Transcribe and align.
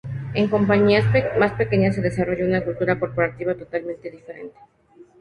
En 0.33 0.47
compañías 0.49 1.05
más 1.37 1.51
pequeñas, 1.51 1.93
se 1.93 2.01
desarrolló 2.01 2.47
una 2.47 2.63
cultura 2.65 2.97
corporativa 2.99 3.53
totalmente 3.53 4.09
diferente. 4.09 4.57